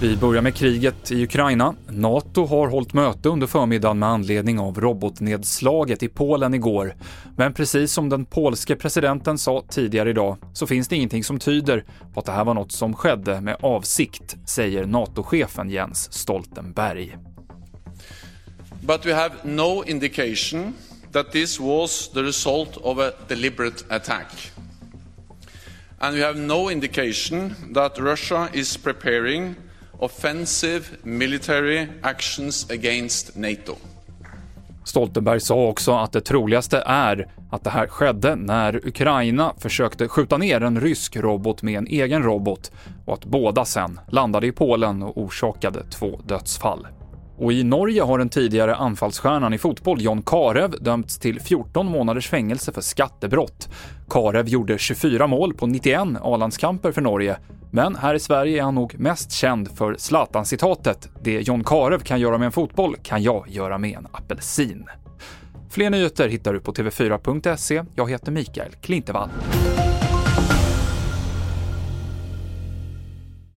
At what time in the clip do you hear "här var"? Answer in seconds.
12.32-12.54